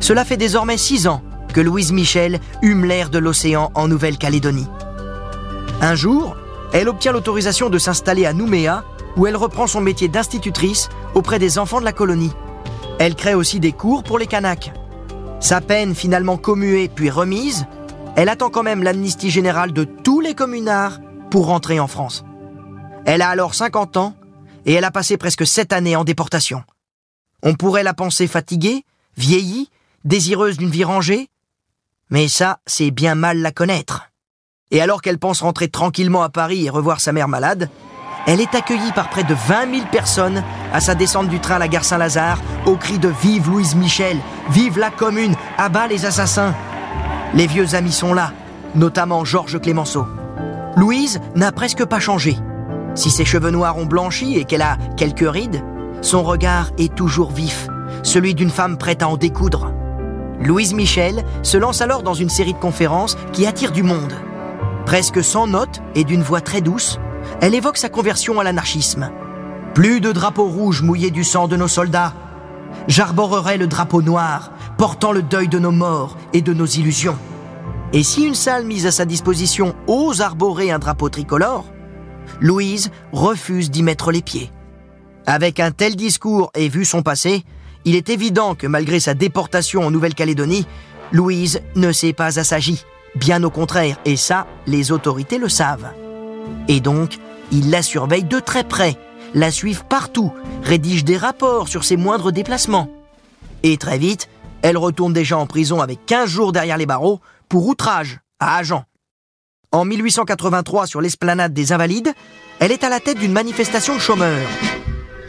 [0.00, 1.22] Cela fait désormais six ans
[1.52, 4.68] que Louise Michel hume l'air de l'océan en Nouvelle-Calédonie.
[5.80, 6.36] Un jour,
[6.72, 8.84] elle obtient l'autorisation de s'installer à Nouméa,
[9.16, 12.32] où elle reprend son métier d'institutrice auprès des enfants de la colonie.
[12.98, 14.72] Elle crée aussi des cours pour les Kanaks.
[15.40, 17.66] Sa peine finalement commuée puis remise,
[18.16, 20.98] elle attend quand même l'amnistie générale de tous les communards
[21.30, 22.24] pour rentrer en France.
[23.06, 24.14] Elle a alors 50 ans
[24.66, 26.64] et elle a passé presque 7 années en déportation.
[27.44, 28.84] On pourrait la penser fatiguée,
[29.16, 29.70] vieillie,
[30.04, 31.28] désireuse d'une vie rangée,
[32.10, 34.10] mais ça, c'est bien mal la connaître.
[34.70, 37.70] Et alors qu'elle pense rentrer tranquillement à Paris et revoir sa mère malade,
[38.26, 41.58] elle est accueillie par près de 20 000 personnes à sa descente du train à
[41.58, 44.18] la gare Saint-Lazare, au cri de Vive Louise Michel,
[44.50, 46.54] Vive la commune, abat les assassins.
[47.34, 48.32] Les vieux amis sont là,
[48.74, 50.06] notamment Georges Clémenceau.
[50.76, 52.36] Louise n'a presque pas changé.
[52.94, 55.62] Si ses cheveux noirs ont blanchi et qu'elle a quelques rides,
[56.00, 57.68] son regard est toujours vif,
[58.02, 59.72] celui d'une femme prête à en découdre.
[60.40, 64.14] Louise Michel se lance alors dans une série de conférences qui attire du monde.
[64.86, 66.98] Presque sans notes et d'une voix très douce,
[67.42, 69.10] elle évoque sa conversion à l'anarchisme.
[69.74, 72.14] Plus de drapeaux rouges mouillés du sang de nos soldats.
[72.86, 77.18] J'arborerai le drapeau noir, portant le deuil de nos morts et de nos illusions.
[77.92, 81.64] Et si une salle mise à sa disposition ose arborer un drapeau tricolore,
[82.40, 84.50] Louise refuse d'y mettre les pieds.
[85.26, 87.44] Avec un tel discours et vu son passé,
[87.84, 90.66] il est évident que malgré sa déportation en Nouvelle-Calédonie,
[91.12, 92.84] Louise ne s'est pas assagie.
[93.14, 95.90] Bien au contraire, et ça, les autorités le savent.
[96.68, 97.18] Et donc,
[97.50, 98.96] ils la surveillent de très près,
[99.34, 102.88] la suivent partout, rédigent des rapports sur ses moindres déplacements.
[103.62, 104.28] Et très vite,
[104.62, 108.84] elle retourne déjà en prison avec 15 jours derrière les barreaux pour outrage à Agen.
[109.70, 112.12] En 1883, sur l'esplanade des Invalides,
[112.58, 114.48] elle est à la tête d'une manifestation de chômeurs.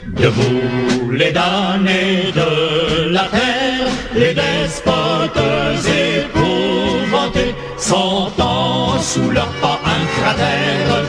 [0.07, 5.37] Debout les damnés de la terre, les despotes
[5.85, 11.03] épouvantés, sentant sous leurs pas un cratère,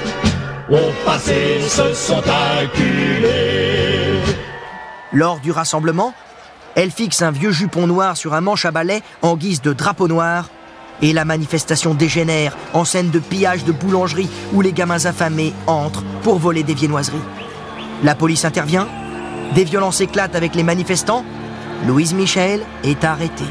[1.05, 2.23] passé se sont.
[5.13, 6.15] Lors du rassemblement,
[6.77, 10.07] elle fixe un vieux jupon noir sur un manche à balai en guise de drapeau
[10.07, 10.49] noir
[11.03, 16.05] et la manifestation dégénère en scène de pillage de boulangerie où les gamins affamés entrent
[16.23, 17.19] pour voler des viennoiseries.
[18.05, 18.87] La police intervient,
[19.55, 21.25] des violences éclatent avec les manifestants,
[21.87, 23.45] Louise Michel est arrêtée.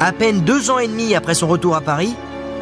[0.00, 2.14] À peine deux ans et demi après son retour à Paris,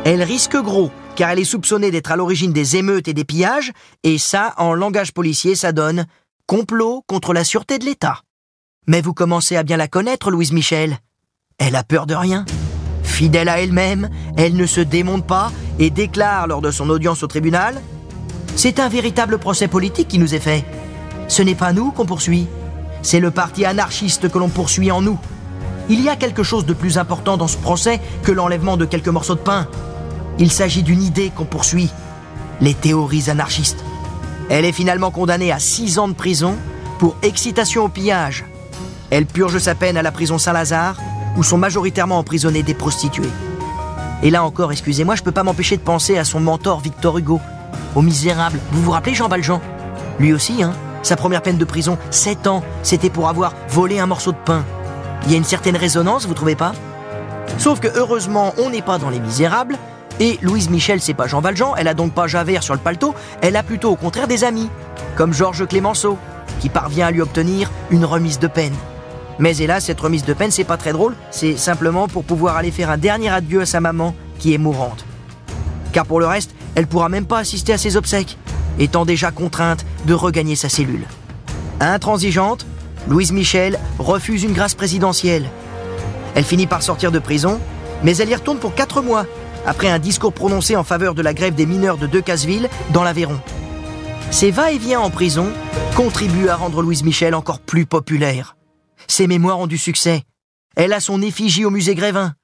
[0.05, 3.73] elle risque gros, car elle est soupçonnée d'être à l'origine des émeutes et des pillages,
[4.03, 6.07] et ça, en langage policier, ça donne
[6.47, 8.21] complot contre la sûreté de l'État.
[8.87, 10.99] Mais vous commencez à bien la connaître, Louise Michel.
[11.59, 12.45] Elle a peur de rien.
[13.03, 17.27] Fidèle à elle-même, elle ne se démonte pas et déclare lors de son audience au
[17.27, 17.81] tribunal
[18.57, 20.65] C'est un véritable procès politique qui nous est fait.
[21.29, 22.47] Ce n'est pas nous qu'on poursuit,
[23.03, 25.19] c'est le parti anarchiste que l'on poursuit en nous.
[25.89, 29.09] Il y a quelque chose de plus important dans ce procès que l'enlèvement de quelques
[29.09, 29.69] morceaux de pain.
[30.39, 31.91] Il s'agit d'une idée qu'on poursuit,
[32.61, 33.85] les théories anarchistes.
[34.51, 36.57] Elle est finalement condamnée à six ans de prison
[36.99, 38.45] pour excitation au pillage.
[39.11, 40.97] Elle purge sa peine à la prison Saint-Lazare,
[41.37, 43.31] où sont majoritairement emprisonnées des prostituées.
[44.23, 47.41] Et là encore, excusez-moi, je peux pas m'empêcher de penser à son mentor Victor Hugo,
[47.95, 48.59] au misérable.
[48.73, 49.61] Vous vous rappelez Jean Valjean?
[50.19, 54.07] Lui aussi, hein Sa première peine de prison, 7 ans, c'était pour avoir volé un
[54.07, 54.65] morceau de pain.
[55.27, 56.73] Il y a une certaine résonance, vous trouvez pas?
[57.59, 59.79] Sauf que heureusement, on n'est pas dans les misérables,
[60.21, 63.15] et Louise Michel, c'est pas Jean Valjean, elle a donc pas Javert sur le paletot,
[63.43, 64.71] elle a plutôt au contraire des amis,
[65.17, 66.19] comme Georges Clémenceau,
[66.61, 68.75] qui parvient à lui obtenir une remise de peine.
[69.39, 72.71] Mais hélas, cette remise de peine, c'est pas très drôle, c'est simplement pour pouvoir aller
[72.71, 75.05] faire un dernier adieu à sa maman, qui est mourante.
[75.93, 78.39] Car pour le reste, elle pourra même pas assister à ses obsèques,
[78.79, 81.07] étant déjà contrainte de regagner sa cellule.
[81.81, 82.67] Intransigeante,
[83.09, 85.49] Louise Michel refuse une grâce présidentielle.
[86.37, 87.61] Elle finit par sortir de prison,
[88.03, 89.27] mais elle y retourne pour quatre mois,
[89.67, 93.41] après un discours prononcé en faveur de la grève des mineurs de Decazeville, dans l'Aveyron.
[94.31, 95.49] Ses va-et-vient en prison
[95.97, 98.57] contribuent à rendre Louise Michel encore plus populaire.
[99.07, 100.23] Ses mémoires ont du succès.
[100.77, 102.35] Elle a son effigie au musée Grévin.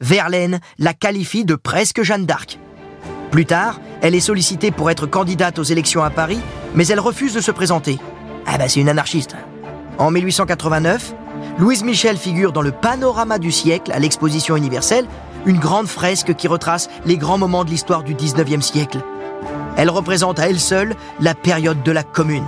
[0.00, 2.58] Verlaine la qualifie de presque Jeanne d'Arc.
[3.30, 6.40] Plus tard, elle est sollicitée pour être candidate aux élections à Paris,
[6.74, 7.98] mais elle refuse de se présenter.
[8.46, 9.36] Ah bah c'est une anarchiste.
[9.98, 11.14] En 1889,
[11.58, 15.06] Louise Michel figure dans le Panorama du siècle à l'exposition universelle,
[15.46, 19.00] une grande fresque qui retrace les grands moments de l'histoire du 19e siècle.
[19.76, 22.44] Elle représente à elle seule la période de la Commune.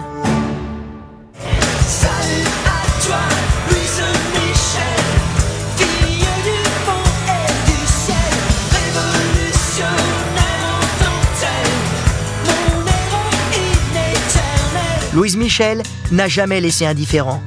[15.14, 17.42] Louise Michel n'a jamais laissé indifférent.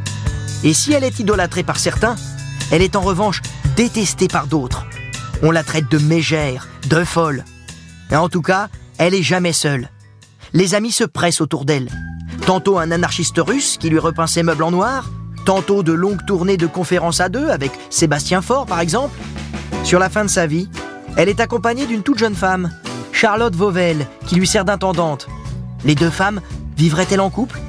[0.64, 2.16] Et si elle est idolâtrée par certains,
[2.72, 3.42] elle est en revanche
[3.76, 4.86] détestée par d'autres.
[5.44, 7.44] On la traite de mégère, de folle.
[8.12, 9.90] En tout cas, elle est jamais seule.
[10.54, 11.90] Les amis se pressent autour d'elle.
[12.46, 15.10] Tantôt un anarchiste russe qui lui repeint ses meubles en noir,
[15.46, 19.18] tantôt de longues tournées de conférences à deux avec Sébastien Faure par exemple.
[19.84, 20.70] Sur la fin de sa vie,
[21.18, 22.72] elle est accompagnée d'une toute jeune femme,
[23.12, 25.28] Charlotte Vauvel, qui lui sert d'intendante.
[25.84, 26.42] Les deux femmes
[26.78, 27.60] Vivrait-elle en couple?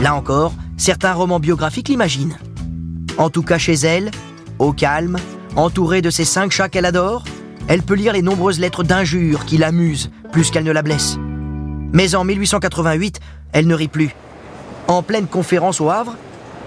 [0.00, 2.38] Là encore, certains romans biographiques l'imaginent.
[3.18, 4.10] En tout cas chez elle,
[4.58, 5.18] au calme,
[5.56, 7.24] entourée de ses cinq chats qu'elle adore,
[7.68, 11.16] elle peut lire les nombreuses lettres d'injures qui l'amusent plus qu'elle ne la blesse.
[11.92, 13.20] Mais en 1888,
[13.52, 14.14] elle ne rit plus.
[14.88, 16.16] En pleine conférence au Havre,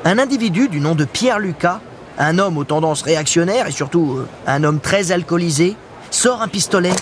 [0.06, 1.82] un individu du nom de Pierre Lucas,
[2.18, 5.76] un homme aux tendances réactionnaires et surtout euh, un homme très alcoolisé,
[6.10, 6.94] sort un pistolet,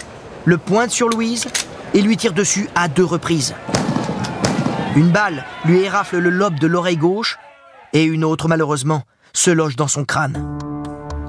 [0.44, 1.46] le pointe sur Louise
[1.94, 3.54] et lui tire dessus à deux reprises.
[4.96, 7.38] Une balle lui érafle le lobe de l'oreille gauche
[7.94, 10.58] et une autre, malheureusement, se loge dans son crâne.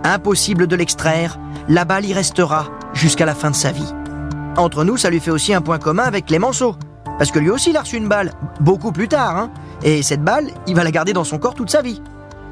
[0.06, 1.36] Impossible de l'extraire,
[1.68, 3.92] la balle y restera jusqu'à la fin de sa vie.
[4.56, 6.76] Entre nous, ça lui fait aussi un point commun avec Clémenceau.
[7.18, 9.50] Parce que lui aussi, il a reçu une balle, beaucoup plus tard, hein.
[9.82, 12.00] Et cette balle, il va la garder dans son corps toute sa vie.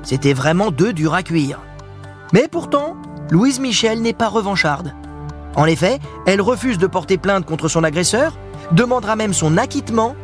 [0.03, 1.61] C'était vraiment deux durs à cuire.
[2.33, 2.97] Mais pourtant,
[3.31, 4.93] Louise Michel n'est pas revancharde.
[5.55, 8.37] En effet, elle refuse de porter plainte contre son agresseur,
[8.73, 10.17] demandera même son acquittement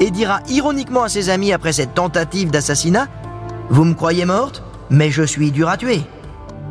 [0.00, 3.06] et dira ironiquement à ses amis après cette tentative d'assassinat
[3.70, 6.02] Vous me croyez morte, mais je suis dur à tuer.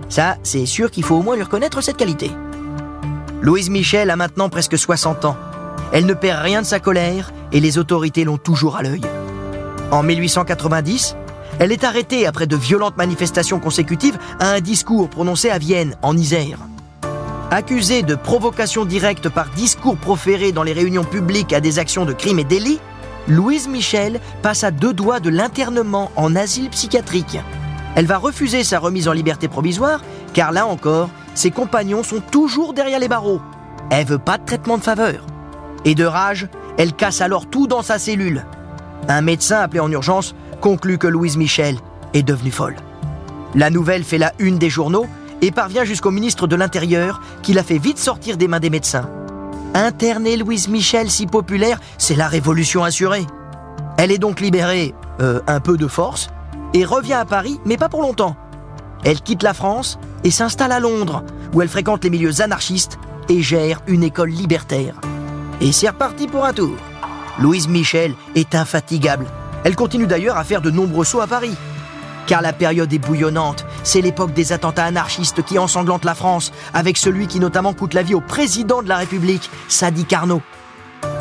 [0.10, 2.32] Ça, c'est sûr qu'il faut au moins lui reconnaître cette qualité.
[3.42, 5.38] Louise Michel a maintenant presque 60 ans.
[5.92, 9.02] Elle ne perd rien de sa colère et les autorités l'ont toujours à l'œil.
[9.92, 11.16] En 1890,
[11.60, 16.18] elle est arrêtée après de violentes manifestations consécutives à un discours prononcé à Vienne, en
[16.18, 16.58] Isère.
[17.52, 22.14] Accusée de provocation directe par discours proférés dans les réunions publiques à des actions de
[22.14, 22.80] crimes et délits,
[23.28, 27.38] Louise Michel passe à deux doigts de l'internement en asile psychiatrique.
[27.96, 30.02] Elle va refuser sa remise en liberté provisoire,
[30.34, 33.42] car là encore, ses compagnons sont toujours derrière les barreaux.
[33.90, 35.26] Elle veut pas de traitement de faveur.
[35.86, 38.46] Et de rage, elle casse alors tout dans sa cellule.
[39.08, 41.78] Un médecin appelé en urgence conclut que Louise Michel
[42.14, 42.78] est devenue folle.
[43.54, 45.06] La nouvelle fait la une des journaux
[45.42, 49.10] et parvient jusqu'au ministre de l'Intérieur qui la fait vite sortir des mains des médecins.
[49.76, 53.26] Interner Louise Michel si populaire, c'est la révolution assurée.
[53.98, 56.30] Elle est donc libérée, euh, un peu de force,
[56.74, 58.36] et revient à Paris, mais pas pour longtemps.
[59.04, 62.98] Elle quitte la France et s'installe à Londres, où elle fréquente les milieux anarchistes
[63.30, 65.00] et gère une école libertaire.
[65.62, 66.76] Et c'est reparti pour un tour.
[67.40, 69.26] Louise Michel est infatigable.
[69.64, 71.56] Elle continue d'ailleurs à faire de nombreux sauts à Paris.
[72.28, 73.66] Car la période est bouillonnante.
[73.84, 78.04] C'est l'époque des attentats anarchistes qui ensanglantent la France, avec celui qui notamment coûte la
[78.04, 80.42] vie au président de la République, Sadi Carnot.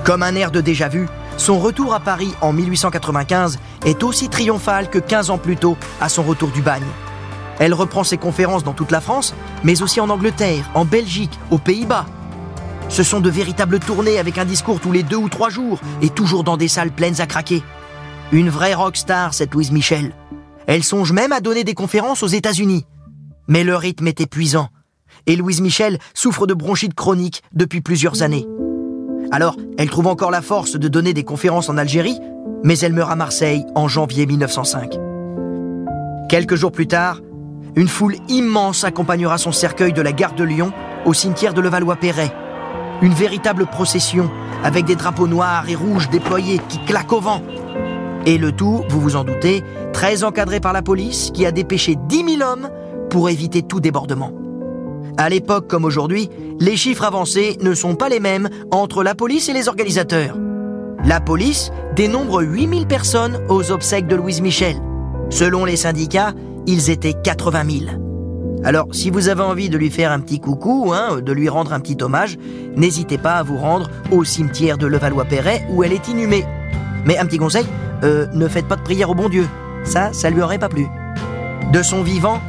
[0.05, 4.99] Comme un air de déjà-vu, son retour à Paris en 1895 est aussi triomphal que
[4.99, 6.83] 15 ans plus tôt à son retour du bagne.
[7.59, 11.59] Elle reprend ses conférences dans toute la France, mais aussi en Angleterre, en Belgique, aux
[11.59, 12.07] Pays-Bas.
[12.89, 16.11] Ce sont de véritables tournées avec un discours tous les deux ou trois jours et
[16.11, 17.63] toujours dans des salles pleines à craquer.
[18.31, 20.13] Une vraie rockstar, cette Louise Michel.
[20.67, 22.87] Elle songe même à donner des conférences aux États-Unis.
[23.49, 24.69] Mais le rythme est épuisant.
[25.27, 28.47] et Louise Michel souffre de bronchite chronique depuis plusieurs années.
[29.33, 32.19] Alors, elle trouve encore la force de donner des conférences en Algérie,
[32.63, 34.99] mais elle meurt à Marseille en janvier 1905.
[36.29, 37.23] Quelques jours plus tard,
[37.75, 40.71] une foule immense accompagnera son cercueil de la gare de Lyon
[41.07, 42.31] au cimetière de Levallois-Perret.
[43.01, 44.31] Une véritable procession
[44.63, 47.41] avec des drapeaux noirs et rouges déployés qui claquent au vent.
[48.27, 49.63] Et le tout, vous vous en doutez,
[49.95, 52.69] très encadré par la police qui a dépêché 10 000 hommes
[53.09, 54.42] pour éviter tout débordement.
[55.19, 59.49] À l'époque comme aujourd'hui, les chiffres avancés ne sont pas les mêmes entre la police
[59.49, 60.37] et les organisateurs.
[61.05, 64.77] La police dénombre 8000 personnes aux obsèques de Louise Michel.
[65.31, 66.33] Selon les syndicats,
[66.67, 68.03] ils étaient 80 000.
[68.65, 71.73] Alors, si vous avez envie de lui faire un petit coucou, hein, de lui rendre
[71.73, 72.39] un petit hommage,
[72.77, 76.45] n'hésitez pas à vous rendre au cimetière de Levallois-Perret où elle est inhumée.
[77.05, 77.67] Mais un petit conseil,
[78.05, 79.47] euh, ne faites pas de prière au bon Dieu.
[79.83, 80.87] Ça, ça lui aurait pas plu.
[81.73, 82.41] De son vivant,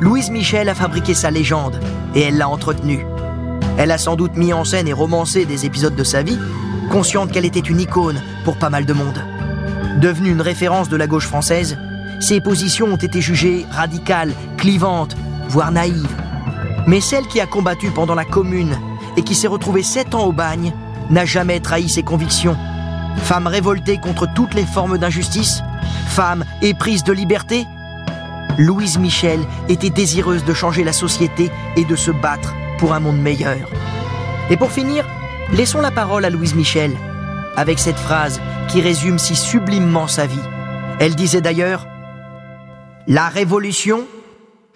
[0.00, 1.80] Louise Michel a fabriqué sa légende
[2.14, 3.06] et elle l'a entretenue.
[3.78, 6.38] Elle a sans doute mis en scène et romancé des épisodes de sa vie,
[6.90, 9.24] consciente qu'elle était une icône pour pas mal de monde.
[10.00, 11.78] Devenue une référence de la gauche française,
[12.20, 15.16] ses positions ont été jugées radicales, clivantes,
[15.48, 16.16] voire naïves.
[16.86, 18.78] Mais celle qui a combattu pendant la Commune
[19.16, 20.72] et qui s'est retrouvée sept ans au bagne
[21.10, 22.56] n'a jamais trahi ses convictions.
[23.18, 25.62] Femme révoltée contre toutes les formes d'injustice,
[26.06, 27.66] femme éprise de liberté,
[28.58, 33.20] Louise Michel était désireuse de changer la société et de se battre pour un monde
[33.20, 33.70] meilleur.
[34.50, 35.06] Et pour finir,
[35.52, 36.92] laissons la parole à Louise Michel,
[37.56, 40.38] avec cette phrase qui résume si sublimement sa vie.
[41.00, 41.86] Elle disait d'ailleurs
[43.06, 44.06] La révolution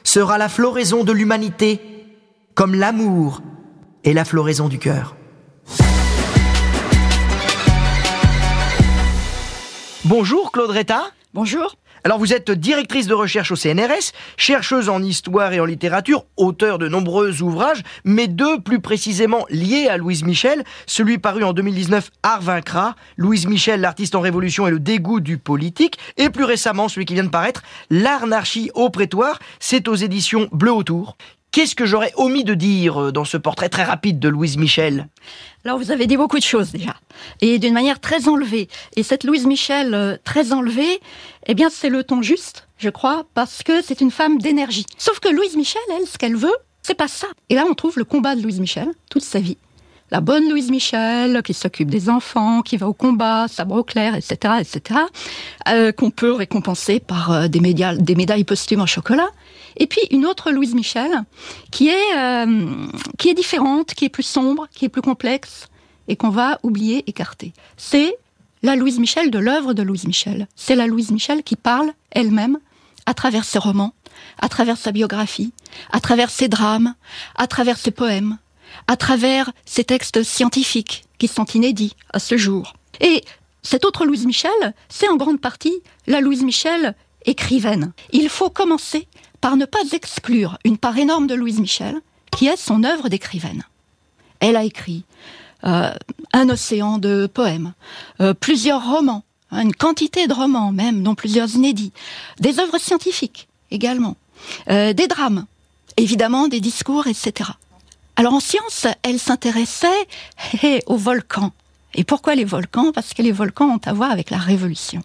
[0.05, 1.81] sera la floraison de l'humanité,
[2.55, 3.43] comme l'amour
[4.05, 5.17] est la floraison du cœur.
[10.05, 11.03] Bonjour Claude Retta.
[11.35, 11.77] Bonjour.
[12.05, 16.79] Alors vous êtes directrice de recherche au CNRS, chercheuse en histoire et en littérature, auteur
[16.79, 22.11] de nombreux ouvrages, mais deux plus précisément liés à Louise Michel, celui paru en 2019
[22.23, 26.89] Art vaincra, Louise Michel, l'artiste en révolution et le dégoût du politique, et plus récemment
[26.89, 31.17] celui qui vient de paraître, L'Arnarchie au prétoire, c'est aux éditions Bleu Autour.
[31.57, 35.09] Qu'est-ce que j'aurais omis de dire euh, dans ce portrait très rapide de Louise Michel?
[35.65, 36.95] Alors vous avez dit beaucoup de choses déjà,
[37.41, 38.69] et d'une manière très enlevée.
[38.95, 41.01] Et cette Louise Michel euh, très enlevée,
[41.47, 44.85] eh bien c'est le ton juste, je crois, parce que c'est une femme d'énergie.
[44.99, 47.29] Sauf que Louise Michel, elle, ce qu'elle veut, c'est pas ça.
[47.49, 49.57] Et là on trouve le combat de Louise Michel toute sa vie.
[50.13, 54.15] La bonne Louise Michel, qui s'occupe des enfants, qui va au combat, sabre au clair,
[54.15, 55.01] etc., etc.,
[55.69, 59.29] euh, qu'on peut récompenser par euh, des, médailles posthumes en chocolat.
[59.77, 61.11] Et puis une autre Louise Michel,
[61.73, 62.87] qui est, euh,
[63.19, 65.67] qui est différente, qui est plus sombre, qui est plus complexe,
[66.07, 67.53] et qu'on va oublier, écarter.
[67.77, 68.17] C'est
[68.63, 70.47] la Louise Michel de l'œuvre de Louise Michel.
[70.55, 72.59] C'est la Louise Michel qui parle elle-même
[73.07, 73.93] à travers ses romans,
[74.39, 75.53] à travers sa biographie,
[75.93, 76.95] à travers ses drames,
[77.35, 78.39] à travers ses poèmes,
[78.87, 82.75] à travers ses textes scientifiques qui sont inédits à ce jour.
[83.01, 83.25] Et
[83.63, 85.75] cette autre Louise Michel, c'est en grande partie
[86.07, 87.93] la Louise Michel écrivaine.
[88.13, 89.09] Il faut commencer
[89.41, 93.65] par ne pas exclure une part énorme de Louise Michel, qui est son œuvre d'écrivaine.
[94.41, 95.05] Elle a écrit
[95.65, 95.91] euh,
[96.33, 97.73] un océan de poèmes,
[98.21, 101.93] euh, plusieurs romans, hein, une quantité de romans même, dont plusieurs inédits,
[102.39, 104.17] des œuvres scientifiques également,
[104.71, 105.47] euh, des drames,
[105.97, 107.51] évidemment des discours, etc.
[108.17, 110.07] Alors en science, elle s'intéressait
[110.87, 111.53] aux volcans.
[111.95, 112.93] Et pourquoi les volcans?
[112.93, 115.03] Parce que les volcans ont à voir avec la révolution.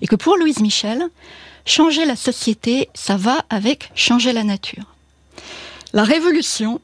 [0.00, 1.02] Et que pour Louise Michel,
[1.66, 4.94] changer la société, ça va avec changer la nature.
[5.92, 6.80] La révolution,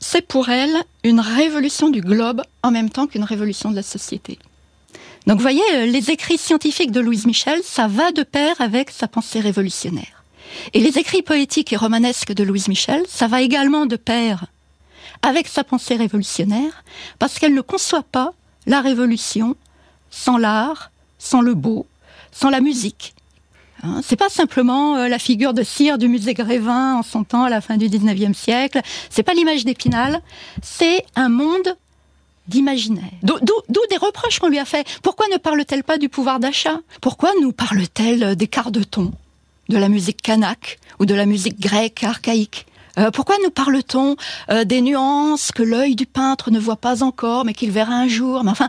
[0.00, 4.38] c'est pour elle une révolution du globe en même temps qu'une révolution de la société.
[5.26, 9.08] Donc vous voyez, les écrits scientifiques de Louise Michel, ça va de pair avec sa
[9.08, 10.24] pensée révolutionnaire.
[10.72, 14.46] Et les écrits poétiques et romanesques de Louise Michel, ça va également de pair
[15.24, 16.84] avec sa pensée révolutionnaire,
[17.18, 18.34] parce qu'elle ne conçoit pas
[18.66, 19.56] la révolution
[20.10, 21.86] sans l'art, sans le beau,
[22.30, 23.14] sans la musique.
[23.82, 27.44] Hein, c'est pas simplement euh, la figure de cire du musée Grévin en son temps
[27.44, 30.20] à la fin du 19e siècle, c'est pas l'image d'Épinal,
[30.62, 31.74] c'est un monde
[32.46, 33.04] d'imaginaire.
[33.22, 33.38] D'où
[33.88, 34.86] des reproches qu'on lui a fait.
[35.02, 36.80] Pourquoi ne parle-t-elle pas du pouvoir d'achat?
[37.00, 39.12] Pourquoi nous parle-t-elle des quarts de ton,
[39.70, 42.66] de la musique kanak ou de la musique grecque archaïque?
[42.98, 44.16] Euh, pourquoi nous parle-t-on
[44.50, 48.08] euh, des nuances que l'œil du peintre ne voit pas encore, mais qu'il verra un
[48.08, 48.44] jour?
[48.44, 48.68] Mais enfin,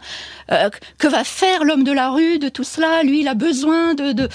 [0.51, 3.03] euh, que va faire l'homme de la rue de tout cela?
[3.03, 4.29] Lui, il a besoin de, de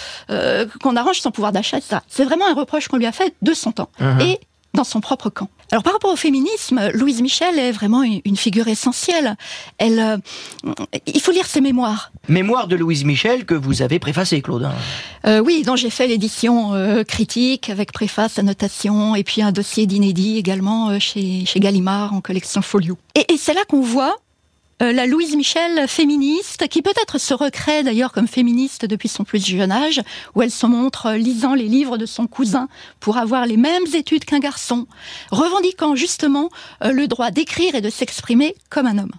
[0.82, 2.02] qu'on arrange son pouvoir d'achat, ça.
[2.08, 3.90] C'est vraiment un reproche qu'on lui a fait de son temps.
[4.00, 4.22] Uh-huh.
[4.22, 4.40] Et
[4.74, 5.48] dans son propre camp.
[5.72, 9.36] Alors par rapport au féminisme, Louise Michel est vraiment une figure essentielle.
[9.78, 10.16] Elle, euh,
[11.06, 12.12] il faut lire ses mémoires.
[12.28, 14.64] Mémoires de Louise Michel que vous avez préfacées, Claude.
[14.64, 14.74] Hein.
[15.26, 19.86] Euh, oui, dont j'ai fait l'édition euh, critique avec préface, annotation et puis un dossier
[19.86, 22.98] d'inédit également chez, chez Gallimard en collection Folio.
[23.14, 24.16] Et, et c'est là qu'on voit
[24.82, 29.44] euh, la Louise Michel féministe, qui peut-être se recrée d'ailleurs comme féministe depuis son plus
[29.44, 30.00] jeune âge,
[30.34, 32.68] où elle se montre euh, lisant les livres de son cousin
[32.98, 34.86] pour avoir les mêmes études qu'un garçon,
[35.30, 36.48] revendiquant justement
[36.82, 39.12] euh, le droit d'écrire et de s'exprimer comme un homme.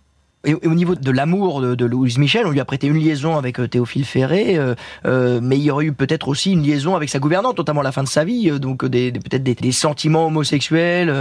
[0.43, 3.59] Et au niveau de l'amour de, Louise Michel, on lui a prêté une liaison avec
[3.59, 4.73] euh, Théophile Ferré, euh,
[5.05, 7.83] euh, mais il y aurait eu peut-être aussi une liaison avec sa gouvernante, notamment à
[7.83, 11.11] la fin de sa vie, donc des, peut-être des, sentiments homosexuels,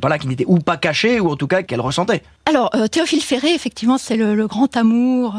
[0.00, 2.22] voilà, qui n'étaient ou pas cachés, ou en tout cas qu'elle ressentait.
[2.46, 5.36] Alors, Théophile Ferré, effectivement, c'est le, grand amour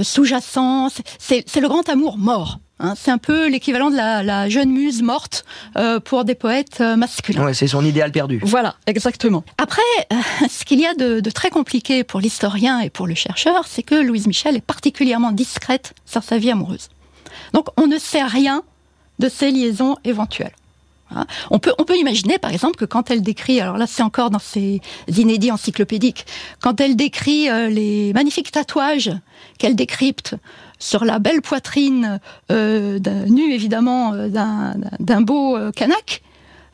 [0.00, 2.58] sous-jacent, c'est le grand amour mort.
[2.80, 5.44] Hein, c'est un peu l'équivalent de la, jeune muse morte
[5.76, 7.44] euh, pour des poètes euh, masculins.
[7.44, 8.40] Ouais, c'est son idéal perdu.
[8.42, 9.44] Voilà, exactement.
[9.58, 10.16] Après, euh,
[10.48, 13.96] ce qu'il y a de, très compliqué pour l'historien et pour le chercheur, c'est que
[13.96, 16.88] Louise Michel est particulièrement discrète sur sa vie amoureuse.
[17.52, 18.62] Donc, on ne sait rien
[19.18, 20.52] de ses liaisons éventuelles.
[21.14, 21.26] Hein.
[21.50, 24.30] On peut, on peut imaginer, par exemple, que quand elle décrit, alors là c'est encore
[24.30, 26.26] dans ses inédits encyclopédiques,
[26.60, 29.12] quand elle décrit les magnifiques tatouages
[29.58, 30.36] qu'elle décrypte
[30.78, 32.98] sur la belle poitrine euh,
[33.28, 36.22] nue évidemment euh, d'un beau euh, canac.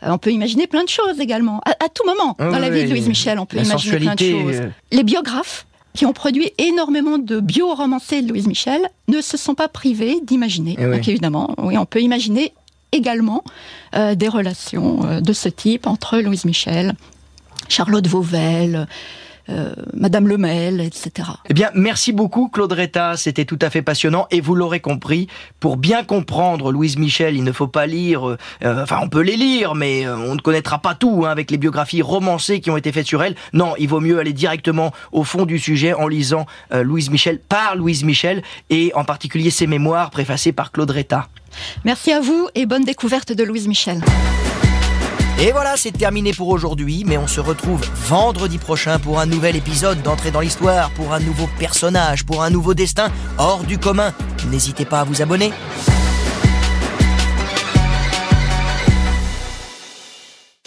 [0.03, 1.61] Euh, on peut imaginer plein de choses également.
[1.65, 4.63] À, tout moment, dans la vie de Louise Michel, on peut imaginer plein de choses.
[4.93, 9.69] Les biographes qui ont produit énormément de bio-romancés de Louise Michel ne se sont pas
[9.69, 10.75] privés d'imaginer.
[10.79, 12.53] Eh Donc évidemment, oui, on peut imaginer
[12.95, 13.45] également
[13.93, 16.95] des relations de ce type entre Louise Michel,
[17.69, 18.87] Charlotte Vauvel,
[19.51, 21.29] euh, Madame Lemel, etc.
[21.51, 25.29] Eh bien, merci beaucoup Claude Retta, c'était tout à fait passionnant et vous l'aurez compris,
[25.61, 29.37] pour bien comprendre Louise Michel, il ne faut pas lire, euh, enfin on peut les
[29.37, 32.79] lire, mais euh, on ne connaîtra pas tout hein, avec les biographies romancées qui ont
[32.79, 33.35] été faites sur elle.
[33.53, 37.77] Non, il vaut mieux aller directement au fond du sujet en lisant Louise Michel par
[37.77, 41.29] Louise Michel et en particulier ses mémoires préfacées par Claude Retta.
[41.85, 44.01] Merci à vous et bonne découverte de Louise Michel.
[45.41, 49.57] Et voilà, c'est terminé pour aujourd'hui, mais on se retrouve vendredi prochain pour un nouvel
[49.57, 54.13] épisode d'entrée dans l'histoire, pour un nouveau personnage, pour un nouveau destin hors du commun.
[54.51, 55.53] N'hésitez pas à vous abonner.